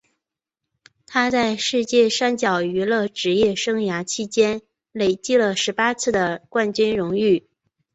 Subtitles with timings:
[1.05, 7.47] 他在世界摔角娱乐职业生涯期间累计了十八次的冠军荣誉。